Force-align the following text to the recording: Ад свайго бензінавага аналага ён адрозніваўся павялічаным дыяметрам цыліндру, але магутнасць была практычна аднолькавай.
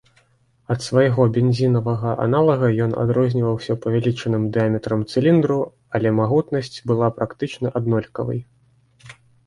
Ад 0.75 0.79
свайго 0.85 1.21
бензінавага 1.35 2.13
аналага 2.25 2.67
ён 2.87 2.97
адрозніваўся 3.05 3.77
павялічаным 3.85 4.49
дыяметрам 4.59 5.07
цыліндру, 5.11 5.61
але 5.99 6.17
магутнасць 6.25 6.77
была 6.91 7.07
практычна 7.21 7.67
аднолькавай. 7.81 8.39